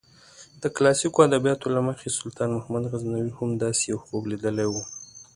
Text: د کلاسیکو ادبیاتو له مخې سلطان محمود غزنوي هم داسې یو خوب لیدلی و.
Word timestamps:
د 0.61 0.63
کلاسیکو 0.75 1.19
ادبیاتو 1.27 1.67
له 1.75 1.81
مخې 1.87 2.07
سلطان 2.19 2.49
محمود 2.57 2.83
غزنوي 2.91 3.31
هم 3.37 3.49
داسې 3.63 3.83
یو 3.91 3.99
خوب 4.05 4.23
لیدلی 4.31 4.67
و. 4.69 4.75